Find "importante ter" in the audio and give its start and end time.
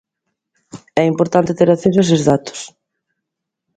1.13-1.69